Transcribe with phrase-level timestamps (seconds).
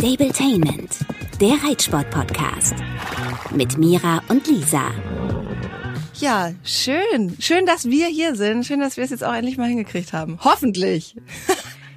[0.00, 1.00] Stabletainment,
[1.42, 2.74] der Reitsport-Podcast.
[3.54, 4.92] Mit Mira und Lisa.
[6.18, 7.36] Ja, schön.
[7.38, 8.64] Schön, dass wir hier sind.
[8.64, 10.38] Schön, dass wir es jetzt auch endlich mal hingekriegt haben.
[10.42, 11.16] Hoffentlich.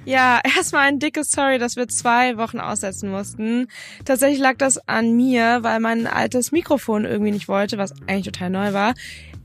[0.06, 3.68] Ja, erstmal ein dickes Sorry, dass wir zwei Wochen aussetzen mussten.
[4.04, 8.50] Tatsächlich lag das an mir, weil mein altes Mikrofon irgendwie nicht wollte, was eigentlich total
[8.50, 8.92] neu war.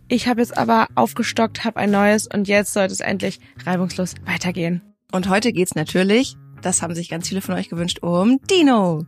[0.10, 4.82] Ich habe jetzt aber aufgestockt, habe ein neues und jetzt sollte es endlich reibungslos weitergehen.
[5.14, 9.06] Und heute geht's natürlich, das haben sich ganz viele von euch gewünscht, um Dino.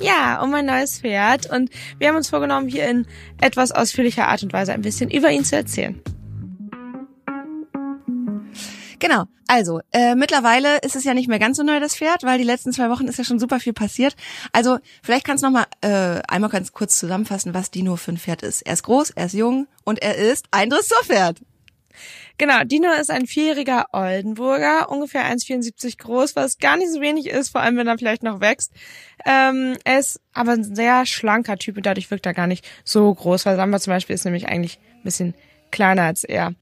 [0.00, 3.06] Ja, um ein neues Pferd und wir haben uns vorgenommen, hier in
[3.40, 6.00] etwas ausführlicher Art und Weise ein bisschen über ihn zu erzählen.
[8.98, 9.24] Genau.
[9.48, 12.44] Also, äh, mittlerweile ist es ja nicht mehr ganz so neu, das Pferd, weil die
[12.44, 14.14] letzten zwei Wochen ist ja schon super viel passiert.
[14.52, 18.16] Also, vielleicht kannst du noch mal äh, einmal ganz kurz zusammenfassen, was Dino für ein
[18.16, 18.62] Pferd ist.
[18.62, 21.40] Er ist groß, er ist jung und er ist ein Dressurpferd.
[22.38, 27.50] Genau, Dino ist ein vierjähriger Oldenburger, ungefähr 1,74 groß, was gar nicht so wenig ist,
[27.50, 28.72] vor allem wenn er vielleicht noch wächst.
[29.24, 33.12] Ähm, er ist aber ein sehr schlanker Typ und dadurch wirkt er gar nicht so
[33.12, 35.34] groß, weil Samba zum Beispiel ist nämlich eigentlich ein bisschen
[35.70, 36.54] kleiner als er.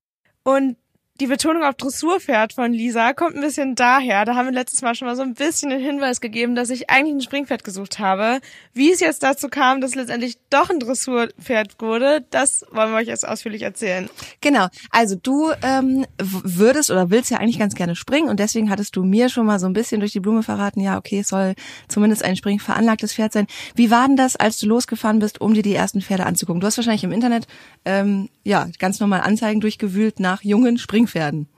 [0.42, 0.77] Und
[1.20, 4.24] die Betonung auf Dressurpferd von Lisa kommt ein bisschen daher.
[4.24, 6.88] Da haben wir letztes Mal schon mal so ein bisschen den Hinweis gegeben, dass ich
[6.88, 8.40] eigentlich ein Springpferd gesucht habe.
[8.72, 13.08] Wie es jetzt dazu kam, dass letztendlich doch ein Dressurpferd wurde, das wollen wir euch
[13.08, 14.08] jetzt ausführlich erzählen.
[14.40, 14.68] Genau.
[14.90, 19.05] Also du ähm, würdest oder willst ja eigentlich ganz gerne springen und deswegen hattest du
[19.05, 21.55] mir schon mal so ein bisschen durch die Blume verraten, ja, okay, es soll
[21.88, 23.46] zumindest ein springveranlagtes Pferd sein.
[23.74, 26.60] Wie war denn das, als du losgefahren bist, um dir die ersten Pferde anzugucken?
[26.60, 27.46] Du hast wahrscheinlich im Internet
[27.84, 31.48] ähm, ja ganz normal Anzeigen durchgewühlt nach jungen Springpferden werden.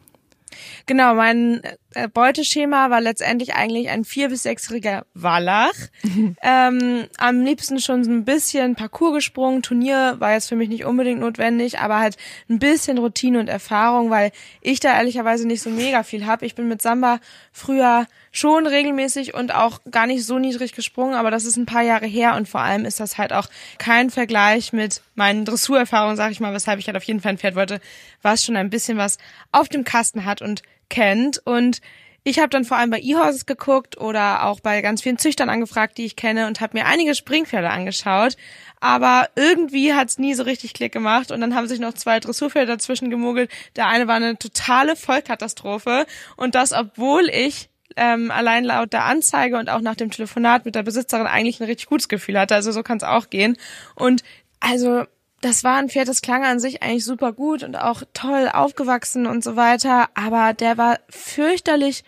[0.86, 1.62] Genau, mein
[1.94, 5.74] äh, Beuteschema war letztendlich eigentlich ein vier- bis sechsjähriger Wallach.
[6.42, 9.62] ähm, am liebsten schon so ein bisschen Parcours gesprungen.
[9.62, 12.16] Turnier war jetzt für mich nicht unbedingt notwendig, aber halt
[12.48, 16.46] ein bisschen Routine und Erfahrung, weil ich da ehrlicherweise nicht so mega viel habe.
[16.46, 17.20] Ich bin mit Samba
[17.52, 21.82] früher schon regelmäßig und auch gar nicht so niedrig gesprungen, aber das ist ein paar
[21.82, 23.46] Jahre her und vor allem ist das halt auch
[23.78, 27.38] kein Vergleich mit meinen Dressurerfahrungen, sag ich mal, weshalb ich halt auf jeden Fall ein
[27.38, 27.80] Pferd wollte,
[28.22, 29.18] was schon ein bisschen was
[29.52, 31.80] auf dem Kasten hat und kennt und
[32.24, 35.98] ich habe dann vor allem bei E-Horses geguckt oder auch bei ganz vielen Züchtern angefragt,
[35.98, 38.36] die ich kenne und habe mir einige Springpferde angeschaut.
[38.78, 42.68] Aber irgendwie hat's nie so richtig Klick gemacht und dann haben sich noch zwei Dressurpferde
[42.68, 43.50] dazwischen gemogelt.
[43.74, 49.58] Der eine war eine totale Vollkatastrophe und das, obwohl ich ähm, allein laut der Anzeige
[49.58, 52.54] und auch nach dem Telefonat mit der Besitzerin eigentlich ein richtig gutes Gefühl hatte.
[52.54, 53.56] Also so kann es auch gehen.
[53.96, 54.22] Und
[54.60, 55.04] also
[55.42, 59.26] das war ein Pferd, das klang an sich eigentlich super gut und auch toll aufgewachsen
[59.26, 62.04] und so weiter, aber der war fürchterlich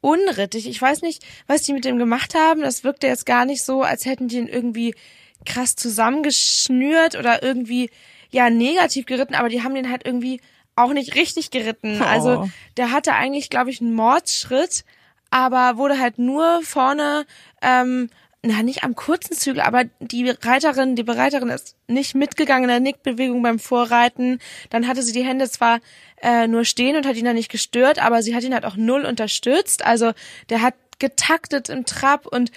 [0.00, 0.66] unrittig.
[0.66, 2.62] Ich weiß nicht, was die mit dem gemacht haben.
[2.62, 4.94] Das wirkte jetzt gar nicht so, als hätten die ihn irgendwie
[5.44, 7.90] krass zusammengeschnürt oder irgendwie
[8.30, 10.40] ja negativ geritten, aber die haben den halt irgendwie
[10.74, 12.00] auch nicht richtig geritten.
[12.02, 12.32] Also oh.
[12.40, 14.84] Also der hatte eigentlich, glaube ich, einen Mordsschritt,
[15.30, 17.26] aber wurde halt nur vorne
[17.60, 18.08] ähm,
[18.42, 22.80] na nicht am kurzen Zügel, aber die Reiterin, die Bereiterin ist nicht mitgegangen in der
[22.80, 24.38] Nickbewegung beim Vorreiten.
[24.70, 25.80] Dann hatte sie die Hände zwar
[26.22, 28.76] äh, nur stehen und hat ihn dann nicht gestört, aber sie hat ihn halt auch
[28.76, 29.84] null unterstützt.
[29.84, 30.12] Also
[30.48, 32.52] der hat getaktet im Trab und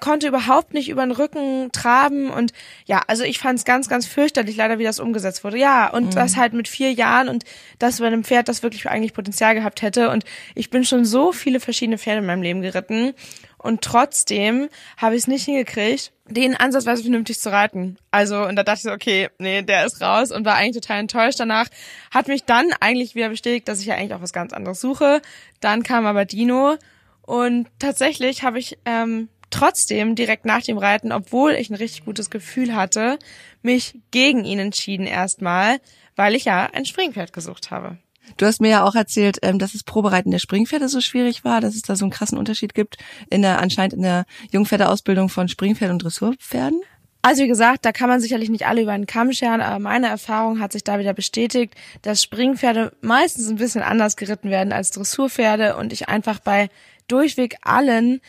[0.00, 2.52] konnte überhaupt nicht über den Rücken traben und
[2.84, 5.58] ja, also ich fand es ganz, ganz fürchterlich, leider wie das umgesetzt wurde.
[5.58, 6.10] Ja, und mhm.
[6.10, 7.44] das halt mit vier Jahren und
[7.78, 10.10] das bei einem Pferd, das wirklich eigentlich Potenzial gehabt hätte.
[10.10, 13.14] Und ich bin schon so viele verschiedene Pferde in meinem Leben geritten
[13.62, 17.96] und trotzdem habe ich es nicht hingekriegt, den ansatzweise vernünftig zu reiten.
[18.10, 21.00] Also, und da dachte ich so, okay, nee, der ist raus und war eigentlich total
[21.00, 21.68] enttäuscht danach.
[22.10, 25.22] Hat mich dann eigentlich wieder bestätigt, dass ich ja eigentlich auch was ganz anderes suche.
[25.60, 26.76] Dann kam aber Dino
[27.22, 32.30] und tatsächlich habe ich ähm, trotzdem direkt nach dem Reiten, obwohl ich ein richtig gutes
[32.30, 33.18] Gefühl hatte,
[33.62, 35.80] mich gegen ihn entschieden erstmal,
[36.16, 37.98] weil ich ja ein Springpferd gesucht habe.
[38.36, 41.60] Du hast mir ja auch erzählt, ähm, dass das Probereiten der Springpferde so schwierig war,
[41.60, 42.96] dass es da so einen krassen Unterschied gibt
[43.30, 46.80] in der anscheinend in der Jungpferdeausbildung von Springpferden und Dressurpferden.
[47.24, 50.08] Also wie gesagt, da kann man sicherlich nicht alle über einen Kamm scheren, aber meine
[50.08, 54.90] Erfahrung hat sich da wieder bestätigt, dass Springpferde meistens ein bisschen anders geritten werden als
[54.90, 56.68] Dressurpferde und ich einfach bei
[57.06, 58.20] durchweg allen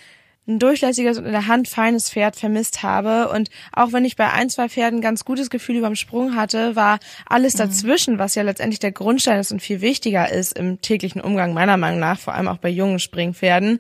[0.47, 3.29] ein durchlässiges und in der Hand feines Pferd vermisst habe.
[3.29, 6.99] Und auch wenn ich bei ein, zwei Pferden ganz gutes Gefühl überm Sprung hatte, war
[7.25, 7.59] alles mhm.
[7.59, 11.77] dazwischen, was ja letztendlich der Grundstein ist und viel wichtiger ist im täglichen Umgang meiner
[11.77, 13.79] Meinung nach, vor allem auch bei jungen Springpferden.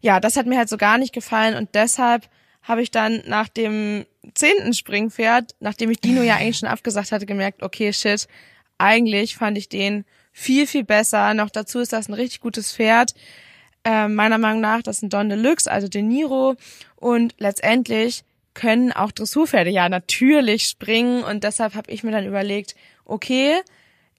[0.00, 2.28] Ja, das hat mir halt so gar nicht gefallen und deshalb
[2.62, 7.26] habe ich dann nach dem zehnten Springpferd, nachdem ich Dino ja eigentlich schon abgesagt hatte,
[7.26, 8.26] gemerkt, okay, shit,
[8.78, 11.34] eigentlich fand ich den viel, viel besser.
[11.34, 13.14] Noch dazu ist das ein richtig gutes Pferd
[13.84, 16.56] äh, meiner Meinung nach, das ein Don Deluxe, also De Niro.
[16.96, 18.24] Und letztendlich
[18.54, 21.24] können auch Dressurpferde ja natürlich springen.
[21.24, 22.74] Und deshalb habe ich mir dann überlegt,
[23.04, 23.60] okay,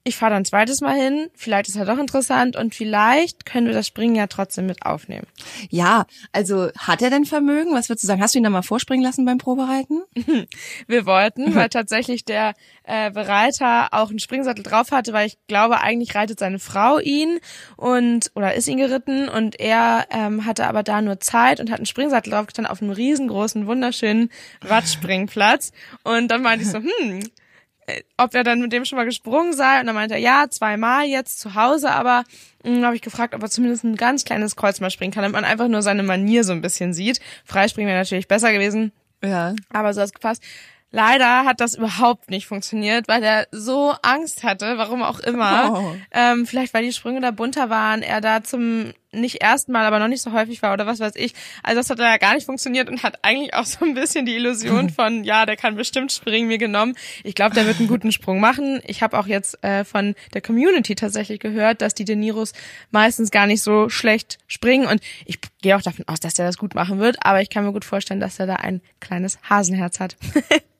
[0.06, 3.66] ich fahre dann ein zweites Mal hin, vielleicht ist er doch interessant und vielleicht können
[3.66, 5.26] wir das Springen ja trotzdem mit aufnehmen.
[5.70, 7.72] Ja, also hat er denn Vermögen?
[7.72, 8.20] Was würdest du sagen?
[8.20, 10.02] Hast du ihn da mal vorspringen lassen beim Probereiten?
[10.86, 12.52] Wir wollten, weil tatsächlich der
[12.82, 17.40] äh, Bereiter auch einen Springsattel drauf hatte, weil ich glaube, eigentlich reitet seine Frau ihn
[17.76, 21.78] und oder ist ihn geritten und er ähm, hatte aber da nur Zeit und hat
[21.78, 24.30] einen Springsattel draufgestanden auf einem riesengroßen, wunderschönen
[24.60, 25.72] Wattspringplatz.
[26.02, 27.22] Und dann meinte ich so, hm,
[28.16, 29.80] ob er dann mit dem schon mal gesprungen sei.
[29.80, 32.24] Und dann meinte er, ja, zweimal jetzt zu Hause, aber
[32.64, 35.34] hm, habe ich gefragt, ob er zumindest ein ganz kleines Kreuz mal springen kann, damit
[35.34, 37.20] man einfach nur seine Manier so ein bisschen sieht.
[37.44, 38.92] Freispringen wäre natürlich besser gewesen.
[39.22, 39.54] Ja.
[39.72, 40.42] Aber so hat's gepasst.
[40.94, 45.72] Leider hat das überhaupt nicht funktioniert, weil er so Angst hatte, warum auch immer.
[45.72, 45.96] Oh.
[46.12, 49.98] Ähm, vielleicht weil die Sprünge da bunter waren, er da zum nicht ersten Mal, aber
[49.98, 51.34] noch nicht so häufig war oder was weiß ich.
[51.62, 54.36] Also das hat ja gar nicht funktioniert und hat eigentlich auch so ein bisschen die
[54.36, 56.94] Illusion von, ja, der kann bestimmt springen, mir genommen.
[57.22, 58.80] Ich glaube, der wird einen guten Sprung machen.
[58.86, 62.52] Ich habe auch jetzt äh, von der Community tatsächlich gehört, dass die De Niros
[62.90, 66.58] meistens gar nicht so schlecht springen und ich gehe auch davon aus, dass der das
[66.58, 70.00] gut machen wird, aber ich kann mir gut vorstellen, dass er da ein kleines Hasenherz
[70.00, 70.16] hat.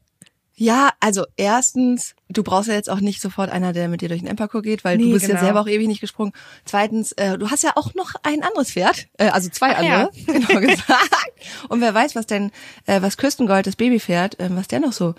[0.56, 4.20] Ja, also erstens, du brauchst ja jetzt auch nicht sofort einer, der mit dir durch
[4.20, 5.38] den Emperkur geht, weil Nee, du bist genau.
[5.38, 6.32] ja selber auch ewig nicht gesprungen.
[6.64, 10.08] Zweitens, äh, du hast ja auch noch ein anderes Pferd, äh, also zwei Ach ja.
[10.08, 11.32] andere, genau gesagt.
[11.68, 12.52] Und wer weiß, was denn,
[12.86, 15.14] äh, was Küstengold, das Babypferd, äh, was der noch so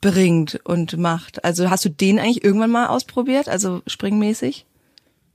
[0.00, 1.44] bringt und macht.
[1.44, 4.66] Also hast du den eigentlich irgendwann mal ausprobiert, also springmäßig?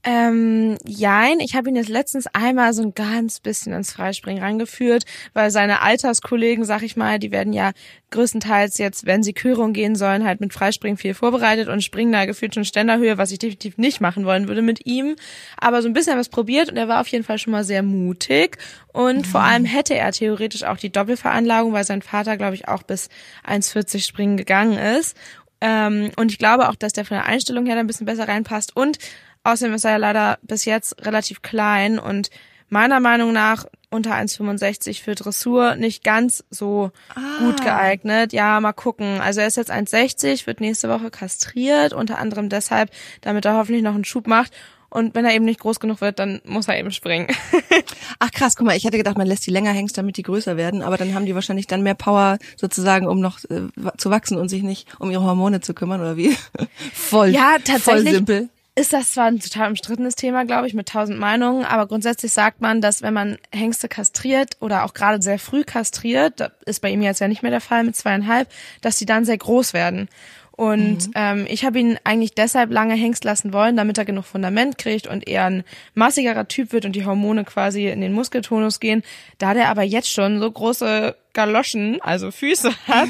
[0.07, 5.04] Ähm, jein, ich habe ihn jetzt letztens einmal so ein ganz bisschen ins Freispringen rangeführt,
[5.34, 7.72] weil seine Alterskollegen, sag ich mal, die werden ja
[8.12, 12.25] größtenteils jetzt, wenn sie Körung gehen sollen, halt mit Freispringen viel vorbereitet und springen da
[12.25, 15.16] gefühlt schon Ständerhöhe, was ich definitiv nicht machen wollen würde mit ihm.
[15.57, 17.81] Aber so ein bisschen was probiert und er war auf jeden Fall schon mal sehr
[17.81, 18.60] mutig
[18.94, 22.84] und vor allem hätte er theoretisch auch die Doppelveranlagung, weil sein Vater, glaube ich, auch
[22.84, 23.10] bis
[23.44, 25.18] 1,40 springen gegangen ist.
[25.62, 28.28] Ähm, und ich glaube auch, dass der von der Einstellung her da ein bisschen besser
[28.28, 29.00] reinpasst und
[29.45, 32.31] Außerdem ist er ja leider bis jetzt relativ klein und
[32.68, 36.92] meiner Meinung nach unter 1,65 für Dressur nicht ganz so
[37.39, 38.33] gut geeignet.
[38.33, 39.21] Ja, mal gucken.
[39.21, 42.89] Also er ist jetzt 1,60, wird nächste Woche kastriert, unter anderem deshalb,
[43.21, 44.51] damit er hoffentlich noch einen Schub macht.
[44.89, 47.27] Und wenn er eben nicht groß genug wird, dann muss er eben springen.
[48.19, 50.57] Ach krass, guck mal, ich hätte gedacht, man lässt die länger hängen, damit die größer
[50.57, 53.63] werden, aber dann haben die wahrscheinlich dann mehr Power sozusagen, um noch äh,
[53.97, 56.36] zu wachsen und sich nicht um ihre Hormone zu kümmern oder wie?
[56.94, 58.13] voll, Ja, voll tatsächlich.
[58.13, 58.50] simpel.
[58.75, 62.60] Ist das zwar ein total umstrittenes Thema, glaube ich, mit tausend Meinungen, aber grundsätzlich sagt
[62.60, 66.89] man, dass wenn man Hengste kastriert oder auch gerade sehr früh kastriert, das ist bei
[66.89, 68.50] ihm jetzt ja nicht mehr der Fall mit zweieinhalb,
[68.81, 70.10] dass die dann sehr groß werden.
[70.57, 74.78] Und ähm, ich habe ihn eigentlich deshalb lange Hengst lassen wollen, damit er genug Fundament
[74.78, 75.63] kriegt und eher ein
[75.95, 79.04] massigerer Typ wird und die Hormone quasi in den Muskeltonus gehen.
[79.38, 83.10] Da der aber jetzt schon so große Galoschen, also Füße hat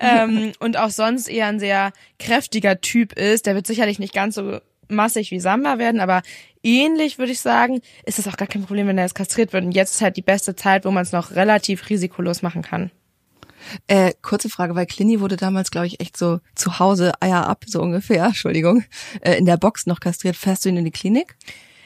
[0.00, 4.36] ähm, und auch sonst eher ein sehr kräftiger Typ ist, der wird sicherlich nicht ganz
[4.36, 6.22] so massig wie Samba werden, aber
[6.62, 9.64] ähnlich würde ich sagen, ist es auch gar kein Problem, wenn er jetzt kastriert wird.
[9.64, 12.90] Und jetzt ist halt die beste Zeit, wo man es noch relativ risikolos machen kann.
[13.86, 17.64] Äh, kurze Frage, weil Clini wurde damals, glaube ich, echt so zu Hause, Eier ab,
[17.66, 18.84] so ungefähr, Entschuldigung,
[19.20, 20.36] äh, in der Box noch kastriert.
[20.36, 21.36] Fährst du ihn in die Klinik?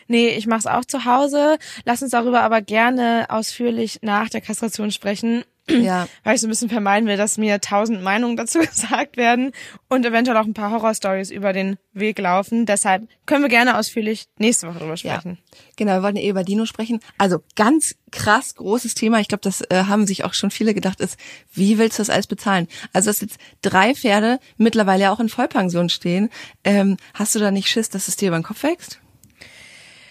[0.09, 1.57] Nee, ich mache es auch zu Hause.
[1.85, 5.45] Lass uns darüber aber gerne ausführlich nach der Kastration sprechen.
[5.71, 6.09] Ja.
[6.25, 9.53] Weil ich so ein bisschen vermeiden will, dass mir tausend Meinungen dazu gesagt werden
[9.89, 12.67] und eventuell auch ein paar Horrorstories über den Weg laufen.
[12.67, 15.39] Deshalb können wir gerne ausführlich nächste Woche drüber sprechen.
[15.77, 17.01] Genau, wir wollten eh über Dino sprechen.
[17.19, 19.21] Also ganz krass großes Thema.
[19.21, 21.19] Ich glaube, das äh, haben sich auch schon viele gedacht, ist,
[21.53, 22.69] wie willst du das alles bezahlen?
[22.93, 26.31] Also dass jetzt drei Pferde mittlerweile ja auch in Vollpension stehen.
[26.65, 29.01] Ähm, hast du da nicht Schiss, dass es dir über den Kopf wächst?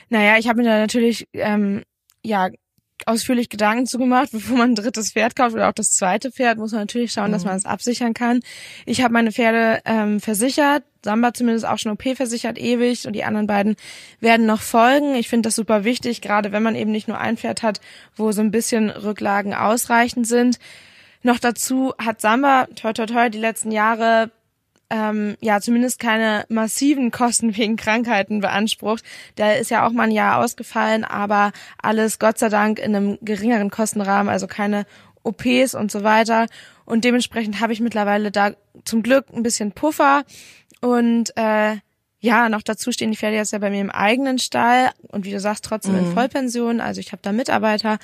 [0.10, 1.84] Naja, ich habe mir da natürlich ähm,
[2.24, 2.50] ja
[3.08, 6.58] ausführlich Gedanken zu gemacht, bevor man ein drittes Pferd kauft oder auch das zweite Pferd,
[6.58, 8.41] muss man natürlich schauen, dass man es absichern kann.
[8.86, 13.24] Ich habe meine Pferde ähm, versichert, Samba zumindest auch schon OP versichert ewig und die
[13.24, 13.75] anderen beiden
[14.20, 15.15] werden noch folgen.
[15.15, 17.79] Ich finde das super wichtig, gerade wenn man eben nicht nur ein Pferd hat,
[18.15, 20.60] wo so ein bisschen Rücklagen ausreichend sind.
[21.22, 24.32] Noch dazu hat Samba, toi toi toi, die letzten Jahre
[24.89, 29.03] ähm, ja zumindest keine massiven Kosten wegen Krankheiten beansprucht.
[29.38, 33.17] Der ist ja auch mal ein Jahr ausgefallen, aber alles Gott sei Dank in einem
[33.22, 34.86] geringeren Kostenrahmen, also keine
[35.24, 36.48] OPs und so weiter.
[36.86, 38.53] Und dementsprechend habe ich mittlerweile da
[38.84, 40.24] zum Glück ein bisschen Puffer
[40.81, 41.77] und äh,
[42.22, 45.31] ja, noch dazu stehen die Pferde jetzt ja bei mir im eigenen Stall und wie
[45.31, 46.81] du sagst, trotzdem in Vollpension.
[46.81, 47.98] Also ich habe da Mitarbeiter,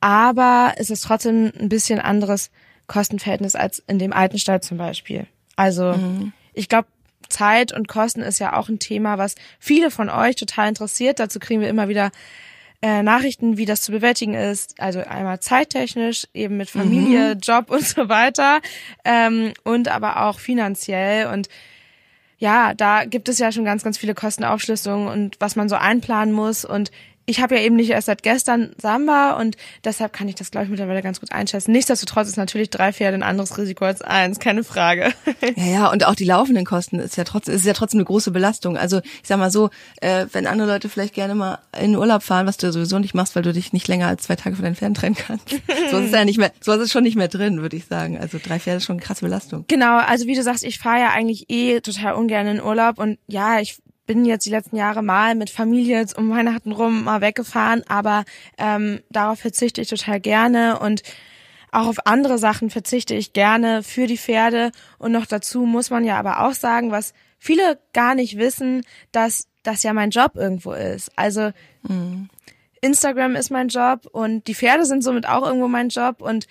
[0.00, 2.50] aber es ist trotzdem ein bisschen anderes
[2.88, 5.26] Kostenverhältnis als in dem alten Stall zum Beispiel.
[5.58, 5.92] Also
[6.54, 6.86] ich glaube,
[7.28, 11.18] Zeit und Kosten ist ja auch ein Thema, was viele von euch total interessiert.
[11.18, 12.12] Dazu kriegen wir immer wieder
[12.80, 14.80] äh, Nachrichten, wie das zu bewältigen ist.
[14.80, 18.60] Also einmal zeittechnisch, eben mit Familie, Job und so weiter.
[19.04, 21.26] Ähm, und aber auch finanziell.
[21.26, 21.48] Und
[22.38, 26.32] ja, da gibt es ja schon ganz, ganz viele Kostenaufschlüsselungen und was man so einplanen
[26.32, 26.64] muss.
[26.64, 26.92] Und
[27.28, 30.64] ich habe ja eben nicht erst seit gestern Samba und deshalb kann ich das, glaube
[30.64, 31.72] ich, mittlerweile ganz gut einschätzen.
[31.72, 35.12] Nichtsdestotrotz ist natürlich drei Pferde ein anderes Risiko als eins, keine Frage.
[35.56, 38.30] Ja, ja, und auch die laufenden Kosten ist ja trotzdem, ist ja trotzdem eine große
[38.30, 38.76] Belastung.
[38.76, 39.70] Also ich sag mal so,
[40.00, 43.36] äh, wenn andere Leute vielleicht gerne mal in Urlaub fahren, was du sowieso nicht machst,
[43.36, 45.50] weil du dich nicht länger als zwei Tage von deinen Pferden trennen kannst.
[45.90, 47.84] so ist es ja nicht mehr, so ist es schon nicht mehr drin, würde ich
[47.84, 48.18] sagen.
[48.18, 49.64] Also drei Pferde ist schon eine krasse Belastung.
[49.68, 53.18] Genau, also wie du sagst, ich fahre ja eigentlich eh total ungern in Urlaub und
[53.26, 57.20] ja, ich bin jetzt die letzten Jahre mal mit Familie jetzt um Weihnachten rum mal
[57.20, 58.24] weggefahren, aber
[58.56, 61.02] ähm, darauf verzichte ich total gerne und
[61.70, 64.72] auch auf andere Sachen verzichte ich gerne für die Pferde.
[64.98, 69.48] Und noch dazu muss man ja aber auch sagen, was viele gar nicht wissen, dass
[69.62, 71.12] das ja mein Job irgendwo ist.
[71.16, 72.30] Also mhm.
[72.80, 76.46] Instagram ist mein Job und die Pferde sind somit auch irgendwo mein Job und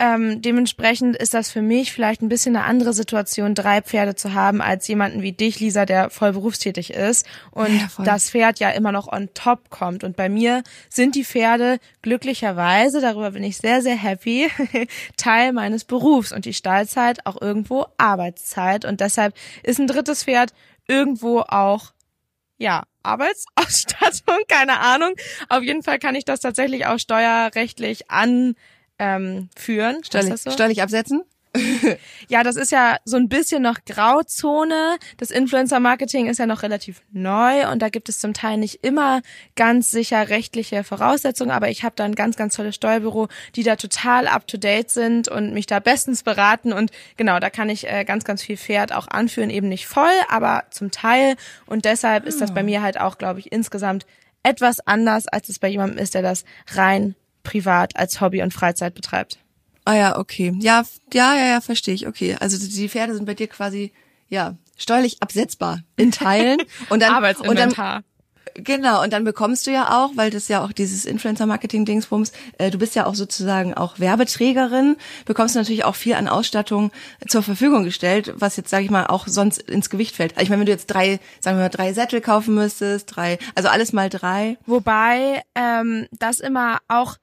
[0.00, 4.32] ähm, dementsprechend ist das für mich vielleicht ein bisschen eine andere Situation, drei Pferde zu
[4.32, 8.70] haben, als jemanden wie dich, Lisa, der voll berufstätig ist und ja, das Pferd ja
[8.70, 10.02] immer noch on top kommt.
[10.02, 14.48] Und bei mir sind die Pferde glücklicherweise, darüber bin ich sehr, sehr happy,
[15.18, 18.86] Teil meines Berufs und die Stallzeit auch irgendwo Arbeitszeit.
[18.86, 20.54] Und deshalb ist ein drittes Pferd
[20.88, 21.92] irgendwo auch
[22.56, 25.12] ja, Arbeitsausstattung, keine Ahnung.
[25.50, 28.54] Auf jeden Fall kann ich das tatsächlich auch steuerrechtlich an
[29.00, 30.04] ähm, führen.
[30.04, 30.50] Steuerlich, so?
[30.50, 31.24] steuerlich absetzen?
[32.28, 34.98] ja, das ist ja so ein bisschen noch Grauzone.
[35.16, 39.20] Das Influencer-Marketing ist ja noch relativ neu und da gibt es zum Teil nicht immer
[39.56, 43.26] ganz sicher rechtliche Voraussetzungen, aber ich habe da ein ganz, ganz tolles Steuerbüro,
[43.56, 47.90] die da total up-to-date sind und mich da bestens beraten und genau, da kann ich
[47.90, 51.34] äh, ganz, ganz viel Pferd auch anführen, eben nicht voll, aber zum Teil
[51.66, 52.64] und deshalb ist das bei ah.
[52.64, 54.06] mir halt auch, glaube ich, insgesamt
[54.44, 58.94] etwas anders, als es bei jemandem ist, der das rein privat als Hobby und Freizeit
[58.94, 59.38] betreibt.
[59.84, 60.54] Ah ja, okay.
[60.60, 62.06] Ja, ja, ja, ja, verstehe ich.
[62.06, 62.36] Okay.
[62.38, 63.92] Also die Pferde sind bei dir quasi
[64.28, 66.58] ja steuerlich absetzbar in Teilen
[66.90, 67.58] und dann Arbeitsinventar.
[67.58, 68.04] Und dann,
[68.54, 72.78] Genau, und dann bekommst du ja auch, weil das ja auch dieses Influencer-Marketing-Dingsbums, äh, du
[72.78, 76.90] bist ja auch sozusagen auch Werbeträgerin, bekommst du natürlich auch viel an Ausstattung
[77.28, 80.40] zur Verfügung gestellt, was jetzt, sage ich mal, auch sonst ins Gewicht fällt.
[80.40, 83.68] Ich meine, wenn du jetzt drei, sagen wir mal, drei Sättel kaufen müsstest, drei, also
[83.68, 84.56] alles mal drei.
[84.66, 87.16] Wobei ähm, das immer auch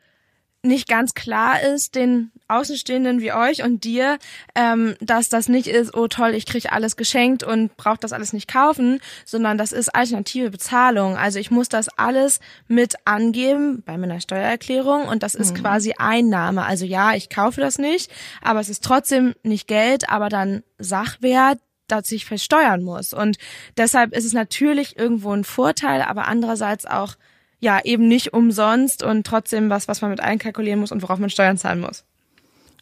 [0.64, 4.18] nicht ganz klar ist, den Außenstehenden wie euch und dir,
[4.56, 8.34] ähm, dass das nicht ist, oh toll, ich kriege alles geschenkt und brauche das alles
[8.34, 11.18] nicht kaufen, sondern das ist alternative Bezahlung.
[11.18, 15.62] Also ich muss das alles mit angeben bei meiner Steuererklärung und das ist mhm.
[15.62, 16.66] quasi Einnahme.
[16.66, 18.12] Also ja, ich kaufe das nicht,
[18.42, 23.14] aber es ist trotzdem nicht Geld, aber dann Sachwert, das ich versteuern muss.
[23.14, 23.38] Und
[23.78, 27.16] deshalb ist es natürlich irgendwo ein Vorteil, aber andererseits auch
[27.60, 31.30] ja eben nicht umsonst und trotzdem was, was man mit einkalkulieren muss und worauf man
[31.30, 32.04] Steuern zahlen muss.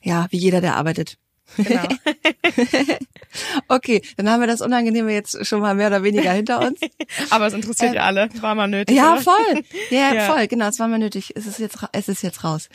[0.01, 1.17] Ja, wie jeder, der arbeitet.
[1.57, 1.83] Genau.
[3.67, 6.79] okay, dann haben wir das Unangenehme jetzt schon mal mehr oder weniger hinter uns.
[7.29, 8.29] Aber es interessiert ähm, ja alle.
[8.41, 8.95] War mal nötig.
[8.95, 9.21] Ja, oder?
[9.21, 9.63] voll.
[9.89, 10.47] Ja, ja, voll.
[10.47, 11.33] Genau, es war mal nötig.
[11.35, 12.69] Es ist jetzt, es ist jetzt raus.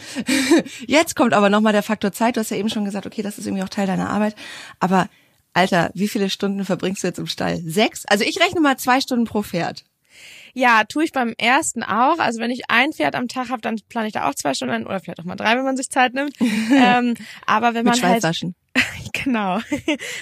[0.87, 2.37] jetzt kommt aber nochmal der Faktor Zeit.
[2.37, 4.35] Du hast ja eben schon gesagt, okay, das ist irgendwie auch Teil deiner Arbeit.
[4.78, 5.09] Aber
[5.52, 7.61] Alter, wie viele Stunden verbringst du jetzt im Stall?
[7.64, 8.07] Sechs?
[8.07, 9.85] Also ich rechne mal zwei Stunden pro Pferd.
[10.54, 12.19] Ja, tue ich beim ersten auch.
[12.19, 14.87] Also wenn ich ein Pferd am Tag habe, dann plane ich da auch zwei Stunden
[14.87, 16.35] oder vielleicht auch mal drei, wenn man sich Zeit nimmt.
[16.40, 17.14] ähm,
[17.47, 18.25] aber wenn man halt
[19.12, 19.60] genau.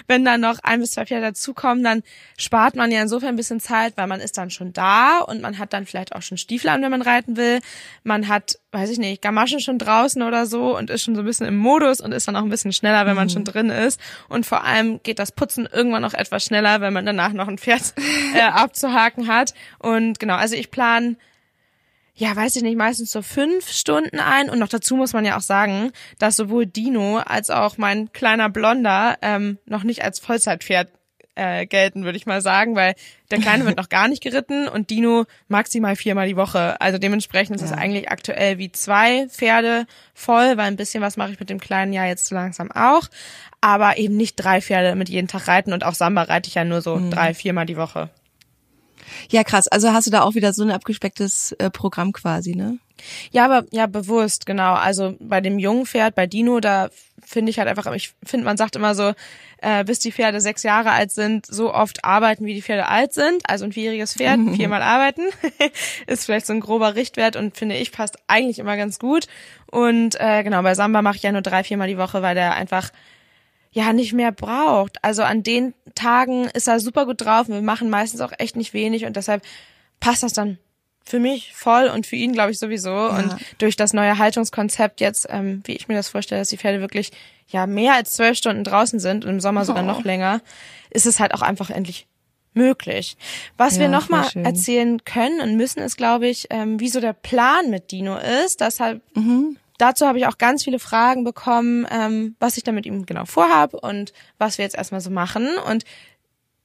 [0.07, 2.03] Wenn dann noch ein bis zwei Pferde dazukommen, dann
[2.37, 5.59] spart man ja insofern ein bisschen Zeit, weil man ist dann schon da und man
[5.59, 7.61] hat dann vielleicht auch schon Stiefel an, wenn man reiten will.
[8.05, 11.27] Man hat, weiß ich nicht, Gamaschen schon draußen oder so und ist schon so ein
[11.27, 13.33] bisschen im Modus und ist dann auch ein bisschen schneller, wenn man mhm.
[13.33, 14.00] schon drin ist.
[14.29, 17.59] Und vor allem geht das Putzen irgendwann noch etwas schneller, wenn man danach noch ein
[17.59, 17.95] Pferd
[18.35, 19.55] äh, abzuhaken hat.
[19.79, 21.17] Und genau, also ich plane
[22.19, 24.51] ja, weiß ich nicht, meistens so fünf Stunden ein.
[24.51, 28.51] Und noch dazu muss man ja auch sagen, dass sowohl Dino als auch mein kleiner
[28.51, 30.89] Blonder ähm, noch nicht als Vollzeitpferd
[31.37, 32.97] äh, gelten, würde ich mal sagen, weil
[33.31, 36.81] der Kleine wird noch gar nicht geritten und Dino maximal viermal die Woche.
[36.81, 41.31] Also dementsprechend ist es eigentlich aktuell wie zwei Pferde voll, weil ein bisschen was mache
[41.31, 43.07] ich mit dem Kleinen ja jetzt so langsam auch.
[43.61, 46.65] Aber eben nicht drei Pferde mit jeden Tag reiten und auch Samba reite ich ja
[46.65, 47.13] nur so mhm.
[47.13, 48.11] drei, viermal die Woche.
[49.31, 49.69] Ja, krass.
[49.69, 52.79] Also hast du da auch wieder so ein abgespecktes äh, Programm quasi, ne?
[53.31, 54.75] Ja, aber ja, bewusst, genau.
[54.75, 56.91] Also bei dem jungen Pferd, bei Dino, da
[57.25, 59.12] finde ich halt einfach, ich finde, man sagt immer so,
[59.59, 63.12] äh, bis die Pferde sechs Jahre alt sind, so oft arbeiten, wie die Pferde alt
[63.12, 63.43] sind.
[63.49, 65.23] Also ein vierjähriges Pferd, viermal arbeiten,
[66.07, 69.27] ist vielleicht so ein grober Richtwert und finde ich, passt eigentlich immer ganz gut.
[69.71, 72.55] Und äh, genau, bei Samba mache ich ja nur drei, viermal die Woche, weil der
[72.55, 72.91] einfach
[73.71, 75.03] ja nicht mehr braucht.
[75.05, 77.49] Also an den Tagen ist er super gut drauf.
[77.49, 79.43] Wir machen meistens auch echt nicht wenig und deshalb
[80.01, 80.59] passt das dann
[81.05, 82.91] für mich voll und für ihn glaube ich sowieso.
[82.91, 83.17] Ja.
[83.17, 86.81] Und durch das neue Haltungskonzept jetzt, ähm, wie ich mir das vorstelle, dass die Pferde
[86.81, 87.13] wirklich
[87.49, 89.87] ja mehr als zwölf Stunden draußen sind und im Sommer sogar oh.
[89.87, 90.41] noch länger,
[90.91, 92.07] ist es halt auch einfach endlich
[92.53, 93.17] möglich.
[93.57, 94.45] Was Ja, wir noch voll mal schön.
[94.45, 98.61] erzählen können und müssen, ist, glaube ich, ähm, wie so der Plan mit Dino ist.
[98.61, 99.57] Deshalb Mhm.
[99.79, 103.25] Dazu habe ich auch ganz viele Fragen bekommen, ähm, was ich da mit ihm genau
[103.25, 105.49] vorhabe und was wir jetzt erstmal so machen.
[105.67, 105.85] Und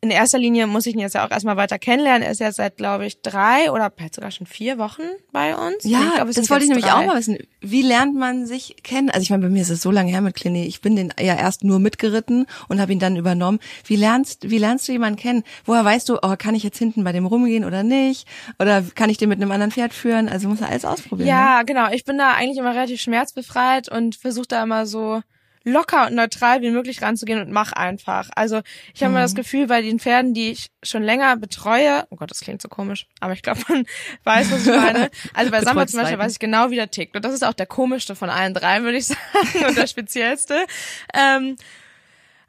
[0.03, 2.23] in erster Linie muss ich ihn jetzt ja auch erstmal weiter kennenlernen.
[2.23, 5.85] Er ist ja seit, glaube ich, drei oder vielleicht sogar schon vier Wochen bei uns.
[5.85, 6.95] Ja, ich es das wollte ich nämlich drei.
[6.95, 7.37] auch mal wissen.
[7.61, 9.09] Wie lernt man sich kennen?
[9.09, 10.65] Also ich meine, bei mir ist es so lange her mit Clini.
[10.65, 13.59] Ich bin den ja erst nur mitgeritten und habe ihn dann übernommen.
[13.85, 15.43] Wie lernst, wie lernst du jemanden kennen?
[15.63, 18.27] Woher weißt du, oh, kann ich jetzt hinten bei dem rumgehen oder nicht?
[18.59, 20.27] Oder kann ich den mit einem anderen Pferd führen?
[20.27, 21.27] Also muss er alles ausprobieren.
[21.27, 21.31] ne?
[21.31, 21.89] Ja, genau.
[21.93, 25.21] Ich bin da eigentlich immer relativ schmerzbefreit und versuche da immer so
[25.65, 28.29] locker und neutral wie möglich ranzugehen und mach einfach.
[28.35, 28.61] Also
[28.93, 29.23] ich habe immer Mhm.
[29.23, 32.67] das Gefühl, bei den Pferden, die ich schon länger betreue, oh Gott, das klingt so
[32.67, 33.85] komisch, aber ich glaube, man
[34.25, 35.09] weiß, was ich meine.
[35.33, 37.15] Also bei Samba zum Beispiel weiß ich genau, wie der tickt.
[37.15, 40.65] Und das ist auch der komischste von allen drei, würde ich sagen, und der speziellste.
[41.13, 41.55] Ähm,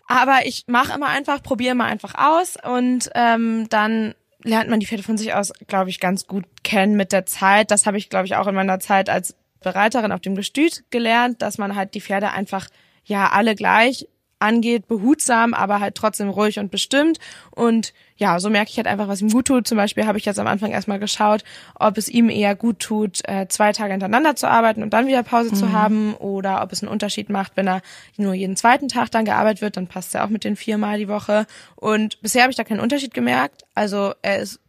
[0.06, 4.86] aber ich mache immer einfach, probiere immer einfach aus und ähm, dann lernt man die
[4.86, 7.70] Pferde von sich aus, glaube ich, ganz gut kennen mit der Zeit.
[7.70, 11.40] Das habe ich, glaube ich, auch in meiner Zeit als Bereiterin auf dem Gestüt gelernt,
[11.40, 12.68] dass man halt die Pferde einfach
[13.04, 14.08] ja alle gleich
[14.44, 17.18] angeht, behutsam, aber halt trotzdem ruhig und bestimmt.
[17.50, 19.66] Und ja, so merke ich halt einfach, was ihm gut tut.
[19.66, 21.42] Zum Beispiel habe ich jetzt am Anfang erstmal geschaut,
[21.74, 25.22] ob es ihm eher gut tut, äh, zwei Tage hintereinander zu arbeiten und dann wieder
[25.22, 27.80] Pause zu haben oder ob es einen Unterschied macht, wenn er
[28.16, 31.08] nur jeden zweiten Tag dann gearbeitet wird, dann passt er auch mit den viermal die
[31.08, 31.46] Woche.
[31.76, 33.62] Und bisher habe ich da keinen Unterschied gemerkt.
[33.74, 34.60] Also er ist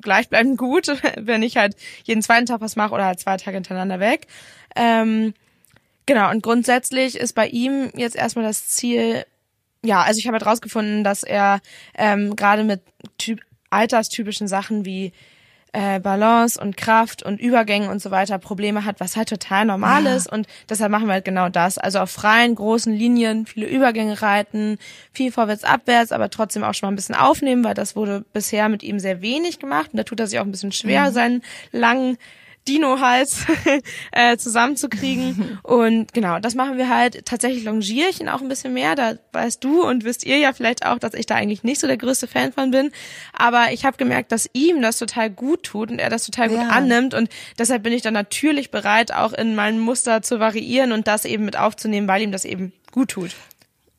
[0.00, 0.86] gleichbleibend gut,
[1.16, 1.74] wenn ich halt
[2.04, 4.28] jeden zweiten Tag was mache oder halt zwei Tage hintereinander weg.
[4.76, 5.34] Ähm,
[6.06, 9.24] genau, und grundsätzlich ist bei ihm jetzt erstmal das Ziel,
[9.84, 11.60] ja, also ich habe halt rausgefunden, dass er
[11.96, 12.80] ähm, gerade mit
[13.18, 15.12] typ alterstypischen Sachen wie
[15.74, 20.06] äh, Balance und Kraft und Übergängen und so weiter Probleme hat, was halt total normal
[20.06, 20.30] ist.
[20.30, 21.78] Und deshalb machen wir halt genau das.
[21.78, 24.78] Also auf freien, großen Linien viele Übergänge reiten,
[25.12, 28.68] viel vorwärts, abwärts, aber trotzdem auch schon mal ein bisschen aufnehmen, weil das wurde bisher
[28.68, 29.90] mit ihm sehr wenig gemacht.
[29.92, 31.42] Und da tut er sich auch ein bisschen schwer, seinen
[31.72, 32.18] langen
[32.68, 33.44] Dino-Hals
[34.12, 35.58] äh, zusammenzukriegen.
[35.62, 37.26] Und genau, das machen wir halt.
[37.26, 38.94] Tatsächlich longiere ich ihn auch ein bisschen mehr.
[38.94, 41.86] Da weißt du und wisst ihr ja vielleicht auch, dass ich da eigentlich nicht so
[41.86, 42.90] der größte Fan von bin.
[43.32, 46.58] Aber ich habe gemerkt, dass ihm das total gut tut und er das total gut
[46.58, 46.68] Ja.
[46.68, 47.14] annimmt.
[47.14, 51.24] Und deshalb bin ich dann natürlich bereit, auch in meinem Muster zu variieren und das
[51.24, 53.30] eben mit aufzunehmen, weil ihm das eben gut tut.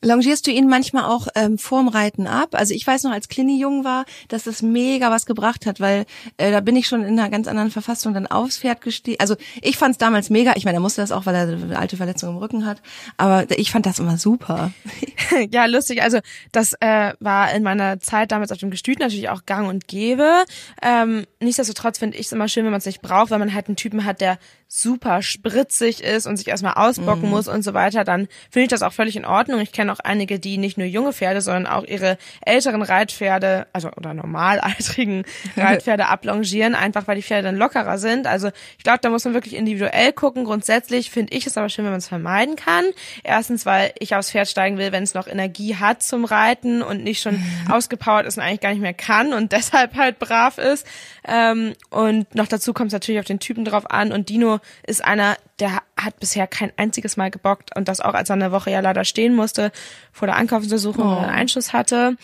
[0.06, 2.50] Longierst du ihn manchmal auch ähm, vorm Reiten ab?
[2.52, 6.06] Also ich weiß noch, als Clini jung war, dass das mega was gebracht hat, weil
[6.36, 9.18] äh, da bin ich schon in einer ganz anderen Verfassung dann aufs Pferd gestiegen.
[9.18, 10.52] Also ich fand es damals mega.
[10.54, 12.82] Ich meine, er musste das auch, weil er eine alte Verletzung im Rücken hat.
[13.16, 14.70] Aber ich fand das immer super.
[15.50, 16.02] ja, lustig.
[16.02, 16.20] Also
[16.52, 20.44] das äh, war in meiner Zeit damals auf dem Gestüt natürlich auch gang und gäbe.
[20.82, 23.66] Ähm, nichtsdestotrotz finde ich es immer schön, wenn man es nicht braucht, weil man halt
[23.66, 28.02] einen Typen hat, der super spritzig ist und sich erstmal ausbocken muss und so weiter,
[28.02, 29.60] dann finde ich das auch völlig in Ordnung.
[29.60, 33.90] Ich kenne auch einige, die nicht nur junge Pferde, sondern auch ihre älteren Reitpferde, also
[33.92, 35.24] oder normalaltrigen
[35.56, 38.26] Reitpferde ablongieren, einfach weil die Pferde dann lockerer sind.
[38.26, 40.44] Also ich glaube, da muss man wirklich individuell gucken.
[40.44, 42.84] Grundsätzlich finde ich es aber schön, wenn man es vermeiden kann.
[43.22, 47.04] Erstens, weil ich aufs Pferd steigen will, wenn es noch Energie hat zum Reiten und
[47.04, 50.86] nicht schon ausgepowert ist und eigentlich gar nicht mehr kann und deshalb halt brav ist.
[51.26, 54.12] Ähm, und noch dazu kommt es natürlich auf den Typen drauf an.
[54.12, 58.30] Und Dino ist einer, der hat bisher kein einziges Mal gebockt und das auch, als
[58.30, 59.72] er eine Woche ja leider stehen musste
[60.12, 62.16] vor der Ankaufsuntersuchung, weil er einen Einschuss hatte.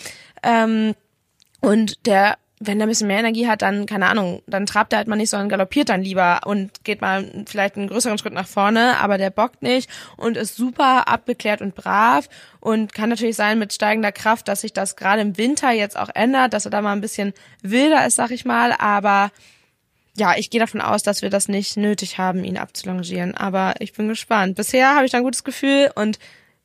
[0.43, 0.95] Ähm,
[1.61, 4.99] und der, wenn er ein bisschen mehr Energie hat, dann, keine Ahnung, dann trabt er
[4.99, 8.47] halt mal nicht, sondern galoppiert dann lieber und geht mal vielleicht einen größeren Schritt nach
[8.47, 12.29] vorne, aber der bockt nicht und ist super abgeklärt und brav
[12.61, 16.11] und kann natürlich sein mit steigender Kraft, dass sich das gerade im Winter jetzt auch
[16.15, 19.33] ändert, dass er da mal ein bisschen wilder ist, sag ich mal, aber
[20.17, 23.93] ja, ich gehe davon aus, dass wir das nicht nötig haben, ihn abzulongieren, aber ich
[23.95, 24.57] bin gespannt.
[24.57, 26.19] Bisher habe ich da ein gutes Gefühl und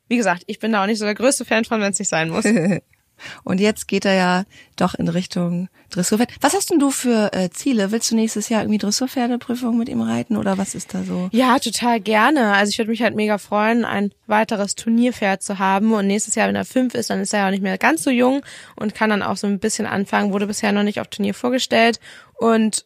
[0.06, 2.08] wie gesagt, ich bin da auch nicht so der größte Fan von, wenn es nicht
[2.08, 2.44] sein muss.
[3.44, 4.44] Und jetzt geht er ja
[4.76, 6.30] doch in Richtung Dressurpferd.
[6.40, 7.90] Was hast denn du für äh, Ziele?
[7.90, 11.28] Willst du nächstes Jahr irgendwie Dressurpferdeprüfung mit ihm reiten oder was ist da so?
[11.32, 12.52] Ja, total gerne.
[12.52, 15.92] Also ich würde mich halt mega freuen, ein weiteres Turnierpferd zu haben.
[15.92, 18.02] Und nächstes Jahr, wenn er fünf ist, dann ist er ja auch nicht mehr ganz
[18.02, 18.42] so jung
[18.76, 20.32] und kann dann auch so ein bisschen anfangen.
[20.32, 22.00] Wurde bisher noch nicht auf Turnier vorgestellt.
[22.34, 22.84] Und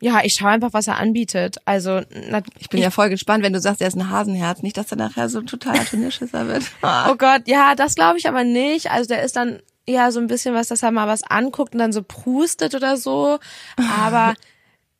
[0.00, 1.56] ja, ich schaue einfach, was er anbietet.
[1.64, 4.76] Also na, Ich bin ja voll gespannt, wenn du sagst, er ist ein Hasenherz, nicht,
[4.76, 6.64] dass er nachher so ein totaler Turnierschisser wird.
[7.08, 8.90] Oh Gott, ja, das glaube ich aber nicht.
[8.90, 11.78] Also der ist dann eher so ein bisschen was, dass er mal was anguckt und
[11.78, 13.38] dann so prustet oder so.
[13.76, 14.34] Aber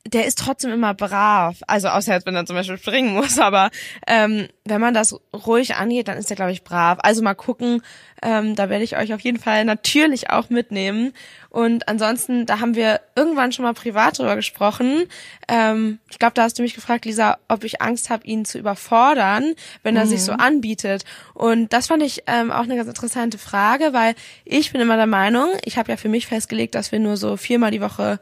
[0.06, 1.56] der ist trotzdem immer brav.
[1.66, 3.70] Also außer jetzt, wenn er zum Beispiel springen muss, aber
[4.06, 6.98] ähm, wenn man das ruhig angeht, dann ist er, glaube ich, brav.
[7.02, 7.82] Also mal gucken,
[8.22, 11.12] ähm, da werde ich euch auf jeden Fall natürlich auch mitnehmen.
[11.48, 15.04] Und ansonsten, da haben wir irgendwann schon mal privat drüber gesprochen.
[15.48, 18.58] Ähm, ich glaube, da hast du mich gefragt, Lisa, ob ich Angst habe, ihn zu
[18.58, 20.10] überfordern, wenn er mhm.
[20.10, 21.04] sich so anbietet.
[21.32, 24.14] Und das fand ich ähm, auch eine ganz interessante Frage, weil
[24.44, 27.36] ich bin immer der Meinung, ich habe ja für mich festgelegt, dass wir nur so
[27.38, 28.20] viermal die Woche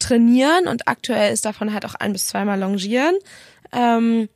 [0.00, 3.16] trainieren und aktuell ist davon halt auch ein bis zweimal Longieren.
[3.72, 4.28] Ähm,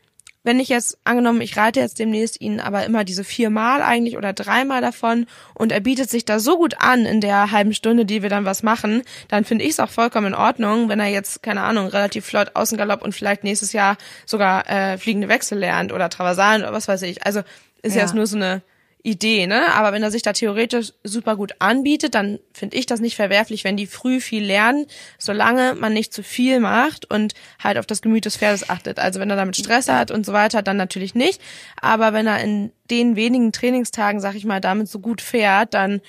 [0.44, 4.34] wenn ich jetzt, angenommen, ich reite jetzt demnächst ihn aber immer diese viermal eigentlich oder
[4.34, 8.22] dreimal davon und er bietet sich da so gut an in der halben Stunde, die
[8.22, 11.42] wir dann was machen, dann finde ich es auch vollkommen in Ordnung, wenn er jetzt,
[11.42, 13.96] keine Ahnung, relativ flott Außengalopp und vielleicht nächstes Jahr
[14.26, 17.24] sogar äh, fliegende Wechsel lernt oder Traversalen oder was weiß ich.
[17.24, 17.40] Also
[17.82, 18.02] ist ja.
[18.02, 18.60] jetzt nur so eine
[19.06, 19.74] Idee, ne?
[19.74, 23.62] Aber wenn er sich da theoretisch super gut anbietet, dann finde ich das nicht verwerflich,
[23.62, 24.86] wenn die früh viel lernen,
[25.18, 28.98] solange man nicht zu viel macht und halt auf das Gemüt des Pferdes achtet.
[28.98, 31.40] Also wenn er damit Stress hat und so weiter, dann natürlich nicht.
[31.80, 36.00] Aber wenn er in den wenigen Trainingstagen, sag ich mal, damit so gut fährt, dann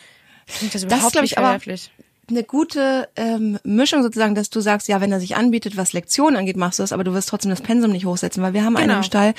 [0.45, 1.91] finde ich das überhaupt das nicht verwerflich
[2.29, 6.37] eine gute ähm, Mischung sozusagen, dass du sagst, ja, wenn er sich anbietet, was Lektionen
[6.37, 8.75] angeht, machst du das, aber du wirst trotzdem das Pensum nicht hochsetzen, weil wir haben
[8.75, 8.83] genau.
[8.83, 9.33] eine im Stall,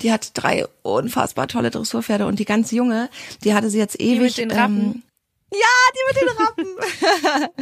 [0.00, 3.08] die hat drei unfassbar tolle Dressurpferde und die ganz junge,
[3.44, 4.34] die hatte sie jetzt ewig.
[4.34, 4.80] Die mit den Rappen.
[4.80, 5.02] Ähm,
[5.52, 7.52] ja, die mit den Rappen.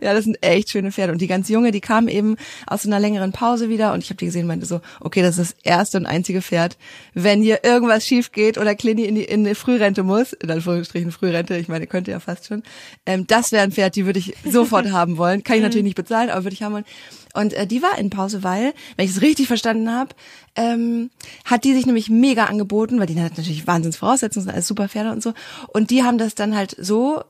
[0.00, 1.12] ja, das sind echt schöne Pferde.
[1.12, 2.36] Und die ganz junge, die kam eben
[2.66, 5.38] aus einer längeren Pause wieder und ich habe die gesehen und meinte so, okay, das
[5.38, 6.78] ist das erste und einzige Pferd.
[7.14, 11.12] Wenn hier irgendwas schief geht oder Clini in die, in die Frührente muss, in Anführungsstrichen
[11.12, 12.62] Frührente, ich meine, könnte ja fast schon,
[13.06, 15.42] ähm, das wäre ein Pferd, die würde ich sofort haben wollen.
[15.42, 16.86] Kann ich natürlich nicht bezahlen, aber würde ich haben wollen.
[17.34, 20.14] Und äh, die war in Pause, weil, wenn ich es richtig verstanden habe,
[20.56, 21.10] ähm,
[21.44, 24.88] hat die sich nämlich mega angeboten, weil die hat natürlich Wahnsinns Voraussetzungen, sind alles super
[24.88, 25.32] Pferde und so.
[25.68, 27.22] Und die haben das dann halt so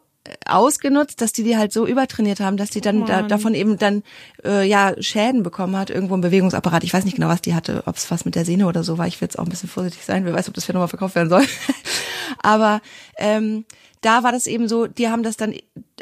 [0.46, 4.02] ausgenutzt, dass die die halt so übertrainiert haben, dass die dann da, davon eben dann
[4.44, 6.84] äh, ja Schäden bekommen hat, irgendwo im Bewegungsapparat.
[6.84, 8.98] Ich weiß nicht genau, was die hatte, ob es was mit der Sehne oder so
[8.98, 9.06] war.
[9.06, 10.24] Ich will jetzt auch ein bisschen vorsichtig sein.
[10.24, 11.44] Wer weiß, ob das für nochmal verkauft werden soll.
[12.42, 12.80] Aber
[13.16, 13.64] ähm,
[14.02, 15.54] da war das eben so, die haben das dann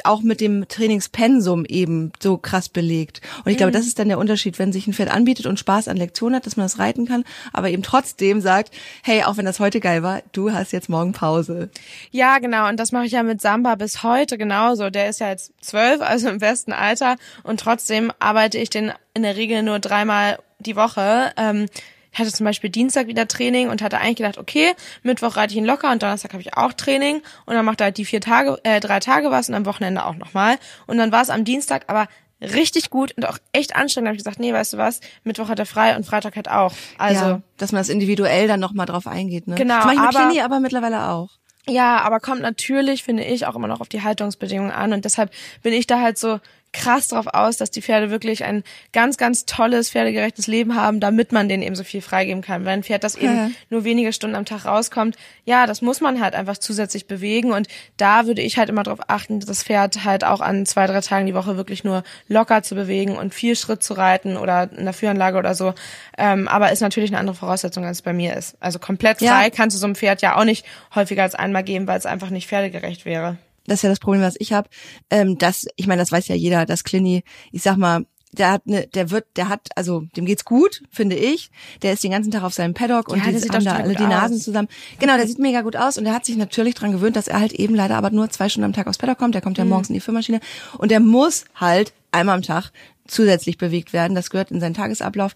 [0.05, 3.21] auch mit dem Trainingspensum eben so krass belegt.
[3.43, 3.77] Und ich glaube, mhm.
[3.77, 6.45] das ist dann der Unterschied, wenn sich ein Pferd anbietet und Spaß an Lektionen hat,
[6.45, 10.03] dass man das reiten kann, aber eben trotzdem sagt, hey, auch wenn das heute geil
[10.03, 11.69] war, du hast jetzt morgen Pause.
[12.11, 12.67] Ja, genau.
[12.67, 14.89] Und das mache ich ja mit Samba bis heute genauso.
[14.89, 17.15] Der ist ja jetzt zwölf, also im besten Alter.
[17.43, 21.31] Und trotzdem arbeite ich den in der Regel nur dreimal die Woche.
[21.37, 21.67] Ähm,
[22.11, 25.57] ich hatte zum Beispiel Dienstag wieder Training und hatte eigentlich gedacht, okay, Mittwoch reite ich
[25.57, 28.21] ihn locker und Donnerstag habe ich auch Training und dann macht er halt die vier
[28.21, 30.57] Tage, äh, drei Tage was und am Wochenende auch nochmal.
[30.87, 32.07] Und dann war es am Dienstag aber
[32.41, 34.07] richtig gut und auch echt anstrengend.
[34.07, 36.47] Da habe ich gesagt, nee, weißt du was, Mittwoch hat er frei und Freitag hat
[36.47, 36.73] auch.
[36.97, 39.47] Also, ja, dass man das individuell dann nochmal drauf eingeht.
[39.47, 39.55] Ne?
[39.55, 39.75] Genau.
[39.75, 41.29] Das mache ich mit aber, Kini aber mittlerweile auch.
[41.67, 45.31] Ja, aber kommt natürlich, finde ich, auch immer noch auf die Haltungsbedingungen an und deshalb
[45.61, 46.39] bin ich da halt so
[46.71, 51.31] krass drauf aus, dass die Pferde wirklich ein ganz, ganz tolles, pferdegerechtes Leben haben, damit
[51.31, 52.65] man denen eben so viel freigeben kann.
[52.65, 53.51] Wenn ein Pferd, das eben ja.
[53.69, 57.67] nur wenige Stunden am Tag rauskommt, ja, das muss man halt einfach zusätzlich bewegen und
[57.97, 61.25] da würde ich halt immer darauf achten, das Pferd halt auch an zwei, drei Tagen
[61.25, 64.93] die Woche wirklich nur locker zu bewegen und viel Schritt zu reiten oder in der
[64.93, 65.73] Führanlage oder so.
[66.17, 68.55] Ähm, aber ist natürlich eine andere Voraussetzung, als es bei mir ist.
[68.59, 69.49] Also komplett frei ja.
[69.49, 72.29] kannst du so einem Pferd ja auch nicht häufiger als einmal geben, weil es einfach
[72.29, 74.69] nicht pferdegerecht wäre das ist ja das Problem, was ich habe,
[75.09, 78.67] ähm, dass, ich meine, das weiß ja jeder, dass Clini, ich sag mal, der hat
[78.67, 81.49] ne, der wird, der hat, also dem geht's gut, finde ich.
[81.81, 84.03] Der ist den ganzen Tag auf seinem Paddock und ja, die haben da alle die
[84.03, 84.43] Nasen aus.
[84.43, 84.67] zusammen.
[84.99, 87.39] Genau, der sieht mega gut aus und der hat sich natürlich dran gewöhnt, dass er
[87.39, 89.33] halt eben leider aber nur zwei Stunden am Tag aufs Paddock kommt.
[89.33, 89.71] Der kommt ja mhm.
[89.71, 90.39] morgens in die Firmaschine
[90.77, 92.71] und der muss halt einmal am Tag
[93.11, 94.15] zusätzlich bewegt werden.
[94.15, 95.33] Das gehört in seinen Tagesablauf.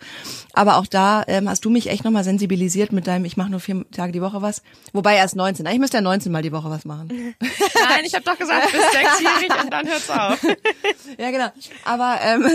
[0.53, 3.59] Aber auch da ähm, hast du mich echt nochmal sensibilisiert mit deinem, ich mache nur
[3.59, 4.61] vier Tage die Woche was.
[4.93, 5.65] Wobei erst 19.
[5.65, 7.09] Ich müsste ja 19 mal die Woche was machen.
[7.39, 10.43] Nein, ich habe doch gesagt, bis sechsjährig und dann hört's auf.
[11.17, 11.47] ja, genau.
[11.83, 12.47] Aber ähm,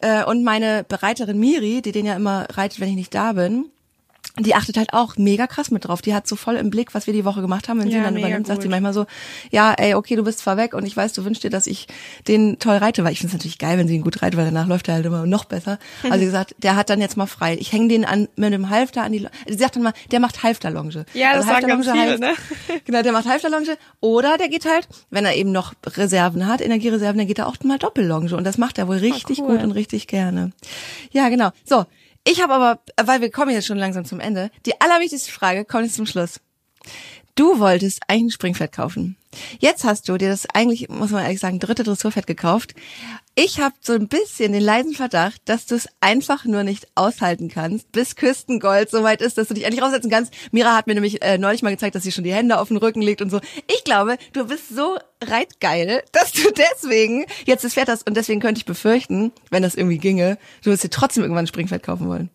[0.00, 3.70] äh, und meine Bereiterin Miri, die den ja immer reitet, wenn ich nicht da bin,
[4.38, 6.00] die achtet halt auch mega krass mit drauf.
[6.00, 7.80] Die hat so voll im Blick, was wir die Woche gemacht haben.
[7.80, 9.04] Wenn ja, sie dann übernimmt, sagt sie manchmal so,
[9.50, 11.86] ja, ey, okay, du bist zwar weg und ich weiß, du wünschst dir, dass ich
[12.28, 14.46] den toll reite, weil ich finde es natürlich geil, wenn sie ihn gut reitet, weil
[14.46, 15.78] danach läuft er halt immer noch besser.
[16.12, 17.56] Also sie gesagt, der hat dann jetzt mal frei.
[17.58, 20.42] Ich hänge den an mit dem Halfter an die, sie sagt dann mal, der macht
[20.42, 21.06] Halfterlonge.
[21.14, 22.34] Ja, das also sagen ganz viele, ne?
[22.84, 23.78] Genau, der macht Halfterlonge.
[24.00, 27.56] Oder der geht halt, wenn er eben noch Reserven hat, Energiereserven, dann geht er auch
[27.62, 28.36] mal Doppellonge.
[28.36, 29.56] Und das macht er wohl richtig oh, cool.
[29.56, 30.52] gut und richtig gerne.
[31.12, 31.50] Ja, genau.
[31.64, 31.86] So,
[32.24, 35.84] ich habe aber, weil wir kommen jetzt schon langsam zum Ende, die allerwichtigste Frage kommt
[35.84, 36.40] jetzt zum Schluss.
[37.34, 39.16] Du wolltest eigentlich ein Springpferd kaufen.
[39.58, 42.74] Jetzt hast du dir das eigentlich, muss man ehrlich sagen, dritte Dressurpferd gekauft.
[43.34, 47.48] Ich habe so ein bisschen den leisen Verdacht, dass du es einfach nur nicht aushalten
[47.48, 50.34] kannst, bis Küstengold so weit ist, dass du dich endlich raussetzen kannst.
[50.50, 52.76] Mira hat mir nämlich äh, neulich mal gezeigt, dass sie schon die Hände auf den
[52.76, 53.40] Rücken legt und so.
[53.74, 58.40] Ich glaube, du bist so reitgeil, dass du deswegen jetzt das Pferd hast und deswegen
[58.40, 62.08] könnte ich befürchten, wenn das irgendwie ginge, du wirst dir trotzdem irgendwann ein Springpferd kaufen
[62.08, 62.28] wollen.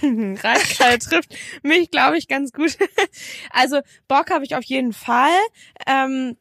[0.02, 2.78] Reitgeil trifft mich, glaube ich, ganz gut.
[3.50, 5.36] also Bock habe ich auf jeden Fall.
[5.86, 6.38] Ähm,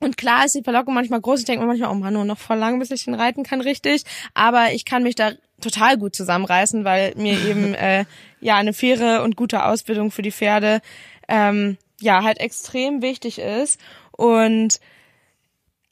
[0.00, 1.40] und klar ist die Verlockung manchmal groß.
[1.40, 3.60] Ich denke mir manchmal, oh Mann, nur noch voll lang, bis ich den reiten kann,
[3.60, 4.02] richtig.
[4.32, 8.06] Aber ich kann mich da total gut zusammenreißen, weil mir eben äh,
[8.40, 10.80] ja eine faire und gute Ausbildung für die Pferde
[11.28, 13.78] ähm, ja halt extrem wichtig ist.
[14.12, 14.80] Und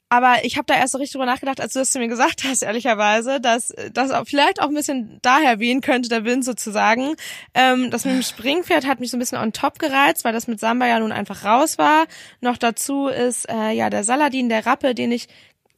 [0.09, 2.43] aber ich habe da erst so richtig drüber nachgedacht, als du das zu mir gesagt
[2.43, 7.15] hast, ehrlicherweise, dass das vielleicht auch ein bisschen daher wehen könnte, der Wind sozusagen.
[7.53, 10.47] Ähm, das mit dem Springpferd hat mich so ein bisschen on top gereizt, weil das
[10.47, 12.07] mit Samba ja nun einfach raus war.
[12.41, 15.27] Noch dazu ist äh, ja der Saladin, der Rappe, den ich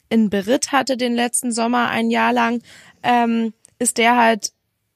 [0.10, 2.62] in Beritt hatte den letzten Sommer ein Jahr lang,
[3.04, 4.52] ähm, ist der halt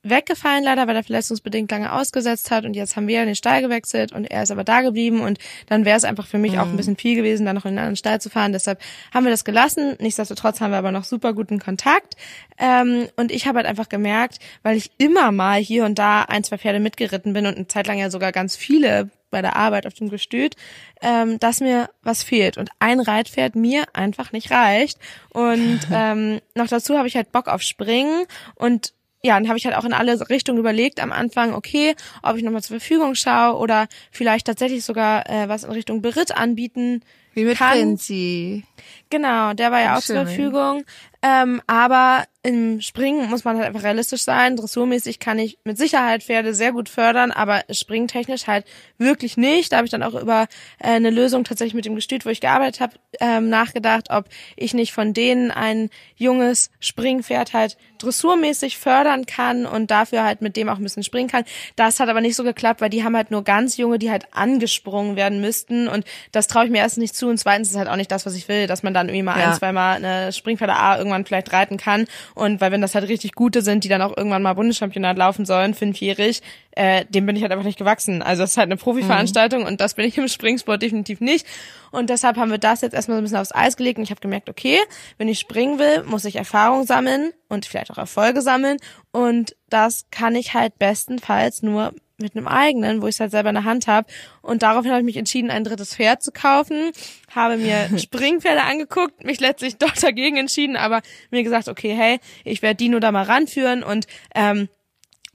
[0.09, 4.11] weggefallen leider, weil er verletzungsbedingt lange ausgesetzt hat und jetzt haben wir den Stall gewechselt
[4.11, 6.59] und er ist aber da geblieben und dann wäre es einfach für mich mhm.
[6.59, 6.77] auch ein mhm.
[6.77, 8.53] bisschen viel gewesen, da noch in einen anderen Stall zu fahren.
[8.53, 8.79] Deshalb
[9.13, 9.95] haben wir das gelassen.
[9.99, 12.15] Nichtsdestotrotz haben wir aber noch super guten Kontakt
[12.57, 16.43] ähm, und ich habe halt einfach gemerkt, weil ich immer mal hier und da ein,
[16.43, 19.85] zwei Pferde mitgeritten bin und eine Zeit lang ja sogar ganz viele bei der Arbeit
[19.85, 20.55] auf dem Gestüt,
[21.01, 24.97] ähm, dass mir was fehlt und ein Reitpferd mir einfach nicht reicht
[25.33, 28.93] und ähm, noch dazu habe ich halt Bock auf Springen und
[29.25, 32.43] ja, dann habe ich halt auch in alle Richtungen überlegt am Anfang, okay, ob ich
[32.43, 37.01] nochmal zur Verfügung schaue oder vielleicht tatsächlich sogar äh, was in Richtung Beritt anbieten
[37.33, 37.71] Wie mit kann.
[37.71, 38.63] Prinzi.
[39.09, 40.83] Genau, der war ja auch zur Verfügung.
[41.23, 44.55] Ähm, aber im Springen muss man halt einfach realistisch sein.
[44.55, 48.65] Dressurmäßig kann ich mit Sicherheit Pferde sehr gut fördern, aber springtechnisch halt
[48.99, 49.71] wirklich nicht.
[49.71, 50.43] Da habe ich dann auch über
[50.77, 54.75] äh, eine Lösung tatsächlich mit dem Gestüt, wo ich gearbeitet habe, ähm, nachgedacht, ob ich
[54.75, 60.69] nicht von denen ein junges Springpferd halt dressurmäßig fördern kann und dafür halt mit dem
[60.69, 61.45] auch ein bisschen springen kann.
[61.75, 64.27] Das hat aber nicht so geklappt, weil die haben halt nur ganz junge, die halt
[64.31, 67.87] angesprungen werden müssten und das traue ich mir erst nicht zu und zweitens ist halt
[67.87, 69.51] auch nicht das, was ich will, dass man dann irgendwie mal ja.
[69.51, 72.05] ein, zwei Mal eine Springpferde A irgendwann vielleicht reiten kann
[72.35, 75.45] und weil wenn das halt richtig gute sind, die dann auch irgendwann mal Bundeschampionat laufen
[75.45, 78.21] sollen, fünfjährig, äh, dem bin ich halt einfach nicht gewachsen.
[78.21, 79.67] Also das ist halt eine Profiveranstaltung mhm.
[79.67, 81.47] und das bin ich im Springsport definitiv nicht.
[81.91, 84.11] Und deshalb haben wir das jetzt erstmal so ein bisschen aufs Eis gelegt und ich
[84.11, 84.77] habe gemerkt, okay,
[85.17, 88.77] wenn ich springen will, muss ich Erfahrung sammeln und vielleicht auch Erfolge sammeln.
[89.11, 93.49] Und das kann ich halt bestenfalls nur mit einem eigenen, wo ich es halt selber
[93.49, 94.07] in der Hand habe.
[94.41, 96.91] Und daraufhin habe ich mich entschieden, ein drittes Pferd zu kaufen,
[97.33, 101.01] habe mir Springpferde angeguckt, mich letztlich doch dagegen entschieden, aber
[101.31, 104.69] mir gesagt, okay, hey, ich werde Dino da mal ranführen und ähm,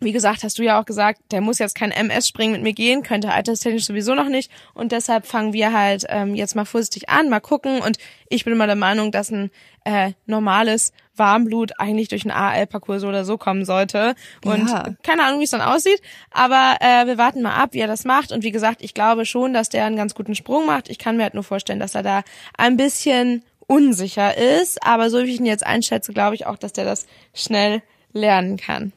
[0.00, 3.02] wie gesagt, hast du ja auch gesagt, der muss jetzt kein MS-Springen mit mir gehen,
[3.02, 4.50] könnte alterstechnisch sowieso noch nicht.
[4.72, 7.82] Und deshalb fangen wir halt ähm, jetzt mal vorsichtig an, mal gucken.
[7.82, 7.98] Und
[8.30, 9.50] ich bin immer der Meinung, dass ein
[9.84, 14.16] äh, normales Warmblut eigentlich durch einen AL-Parcours so oder so kommen sollte.
[14.44, 14.88] Und ja.
[15.04, 16.02] keine Ahnung, wie es dann aussieht.
[16.32, 18.32] Aber äh, wir warten mal ab, wie er das macht.
[18.32, 20.88] Und wie gesagt, ich glaube schon, dass der einen ganz guten Sprung macht.
[20.88, 22.22] Ich kann mir halt nur vorstellen, dass er da
[22.58, 24.84] ein bisschen unsicher ist.
[24.84, 28.56] Aber so wie ich ihn jetzt einschätze, glaube ich auch, dass der das schnell lernen
[28.56, 28.92] kann.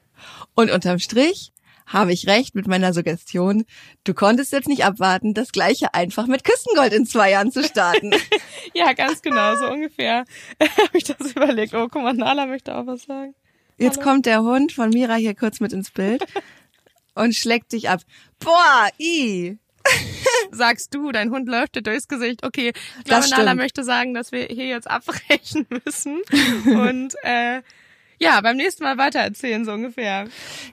[0.56, 1.52] Und unterm Strich
[1.86, 3.66] habe ich recht mit meiner Suggestion.
[4.04, 8.12] Du konntest jetzt nicht abwarten, das gleiche einfach mit Küstengold in zwei Jahren zu starten.
[8.74, 10.26] ja, ganz genau, so ungefähr
[10.60, 11.74] habe ich das überlegt.
[11.74, 13.36] Oh, guck mal, Nala möchte auch was sagen.
[13.78, 14.10] Jetzt Hallo.
[14.10, 16.24] kommt der Hund von Mira hier kurz mit ins Bild
[17.16, 18.02] und schlägt dich ab.
[18.40, 19.58] Boah, i.
[20.52, 22.46] Sagst du, dein Hund läuft dir durchs Gesicht.
[22.46, 26.22] Okay, ich glaube, Nala möchte sagen, dass wir hier jetzt abbrechen müssen.
[26.66, 27.62] Und äh,
[28.24, 30.28] ja, beim nächsten Mal weitererzählen, so ungefähr.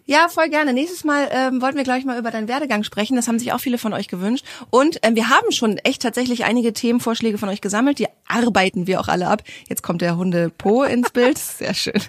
[0.06, 0.72] Ja, voll gerne.
[0.72, 3.16] Nächstes Mal ähm, wollten wir gleich mal über deinen Werdegang sprechen.
[3.16, 4.44] Das haben sich auch viele von euch gewünscht.
[4.70, 7.98] Und ähm, wir haben schon echt tatsächlich einige Themenvorschläge von euch gesammelt.
[7.98, 9.42] Die arbeiten wir auch alle ab.
[9.68, 11.38] Jetzt kommt der Hunde Po ins Bild.
[11.38, 12.00] Sehr schön.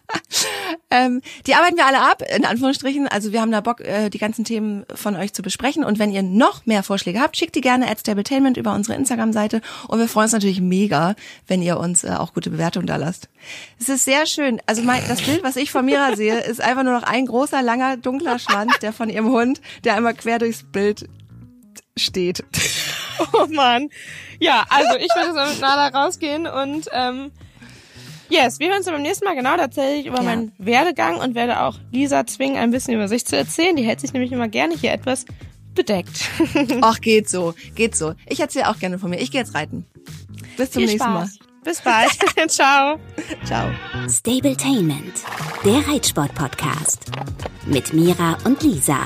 [0.90, 3.08] ähm, die arbeiten wir alle ab, in Anführungsstrichen.
[3.08, 5.84] Also wir haben da Bock, äh, die ganzen Themen von euch zu besprechen.
[5.84, 9.60] Und wenn ihr noch mehr Vorschläge habt, schickt die gerne at Stabletainment über unsere Instagram-Seite.
[9.88, 11.14] Und wir freuen uns natürlich mega,
[11.46, 13.28] wenn ihr uns äh, auch gute Bewertungen da lasst.
[13.78, 14.60] Es ist sehr schön.
[14.66, 17.62] Also mein, das Bild, was ich von Mira sehe, ist einfach nur noch ein großer,
[17.62, 21.08] langer, dunkler Schwanz, der von ihrem Hund, der einmal quer durchs Bild
[21.96, 22.44] steht.
[23.34, 23.88] Oh man.
[24.40, 27.30] Ja, also ich werde jetzt mit Nala rausgehen und ähm,
[28.32, 29.34] Yes, wir hören uns beim nächsten Mal.
[29.34, 30.22] Genau, da erzähle ich über ja.
[30.22, 33.76] meinen Werdegang und werde auch Lisa zwingen, ein bisschen über sich zu erzählen.
[33.76, 35.26] Die hält sich nämlich immer gerne hier etwas
[35.74, 36.30] bedeckt.
[36.80, 38.14] Ach, geht so, geht so.
[38.26, 39.20] Ich erzähle auch gerne von mir.
[39.20, 39.84] Ich gehe jetzt reiten.
[40.56, 41.38] Bis zum Viel nächsten Spaß.
[41.40, 41.46] Mal.
[41.62, 42.10] Bis bald.
[42.50, 42.98] Ciao.
[43.44, 43.70] Ciao.
[44.08, 45.12] Stabletainment,
[45.62, 47.10] der Reitsport-Podcast.
[47.66, 49.00] Mit Mira und Lisa.